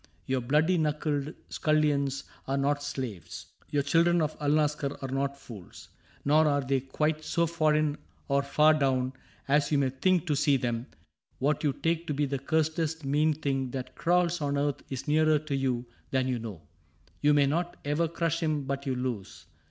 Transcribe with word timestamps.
Your 0.25 0.41
bloody 0.41 0.79
knuckled 0.79 1.31
scullions 1.49 2.23
are 2.47 2.57
not 2.57 2.81
slaves. 2.81 3.45
Your 3.69 3.83
children 3.83 4.19
of 4.19 4.35
Alnaschar 4.41 4.97
are 4.99 5.13
not 5.13 5.37
fools." 5.37 5.89
Nor 6.25 6.47
are 6.47 6.61
they 6.61 6.79
quite 6.79 7.23
so 7.23 7.45
foreign 7.45 7.99
or 8.27 8.41
far 8.41 8.73
down 8.73 9.13
As 9.47 9.71
you 9.71 9.77
may 9.77 9.91
think 9.91 10.25
to 10.25 10.35
see 10.35 10.57
them. 10.57 10.87
What 11.37 11.63
you 11.63 11.71
take 11.71 12.07
To 12.07 12.15
be 12.15 12.25
the 12.25 12.39
cursedest 12.39 13.05
mean 13.05 13.35
thing 13.35 13.69
that 13.77 13.93
crawls 13.93 14.41
On 14.41 14.57
earth 14.57 14.81
is 14.89 15.07
nearer 15.07 15.37
to 15.37 15.55
you 15.55 15.85
than 16.09 16.27
you 16.27 16.39
know: 16.39 16.63
You 17.21 17.35
may 17.35 17.45
not 17.45 17.77
ever 17.85 18.07
crush 18.07 18.39
him 18.39 18.63
but 18.63 18.87
you 18.87 18.95
lose. 18.95 19.45